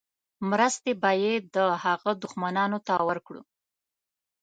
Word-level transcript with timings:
مرستې 0.49 0.91
به 1.01 1.11
یې 1.23 1.33
د 1.55 1.57
هغه 1.83 2.11
دښمنانو 2.23 2.77
ته 2.87 2.93
ورکړو. 3.09 3.41